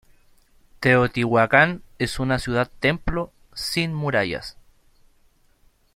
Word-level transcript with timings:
Teotihuacán 0.79 1.83
es 1.99 2.17
una 2.19 2.39
ciudad-templo, 2.39 3.31
sin 3.53 3.93
murallas. 3.93 4.57